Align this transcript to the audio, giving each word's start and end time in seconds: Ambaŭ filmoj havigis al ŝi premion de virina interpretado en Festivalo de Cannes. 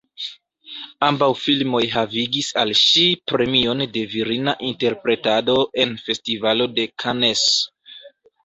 Ambaŭ 1.07 1.27
filmoj 1.41 1.81
havigis 1.95 2.49
al 2.63 2.73
ŝi 2.79 3.05
premion 3.33 3.85
de 3.99 4.05
virina 4.15 4.57
interpretado 4.71 5.59
en 5.85 5.97
Festivalo 6.09 6.69
de 6.81 6.89
Cannes. 7.05 7.47